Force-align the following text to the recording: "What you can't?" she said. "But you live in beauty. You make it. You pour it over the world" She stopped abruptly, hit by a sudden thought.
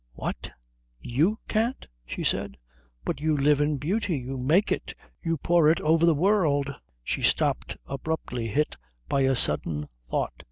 "What 0.13 0.49
you 0.99 1.37
can't?" 1.47 1.87
she 2.07 2.23
said. 2.23 2.57
"But 3.05 3.21
you 3.21 3.37
live 3.37 3.61
in 3.61 3.77
beauty. 3.77 4.17
You 4.17 4.39
make 4.39 4.71
it. 4.71 4.95
You 5.21 5.37
pour 5.37 5.69
it 5.69 5.79
over 5.81 6.07
the 6.07 6.15
world" 6.15 6.73
She 7.03 7.21
stopped 7.21 7.77
abruptly, 7.85 8.47
hit 8.47 8.77
by 9.07 9.21
a 9.21 9.35
sudden 9.35 9.89
thought. 10.07 10.33